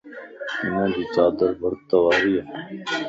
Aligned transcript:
ھنجي 0.61 1.03
چادر 1.13 1.51
برت 1.61 1.89
واريَ 2.03 2.37